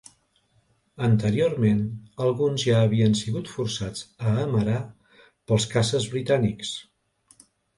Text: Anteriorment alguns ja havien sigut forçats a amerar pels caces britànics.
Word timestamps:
Anteriorment 1.07 1.83
alguns 2.29 2.65
ja 2.71 2.79
havien 2.87 3.13
sigut 3.21 3.51
forçats 3.59 4.03
a 4.31 4.35
amerar 4.47 4.81
pels 5.27 5.69
caces 5.75 6.09
britànics. 6.17 6.75